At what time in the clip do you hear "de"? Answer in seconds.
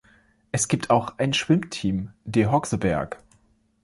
2.25-2.47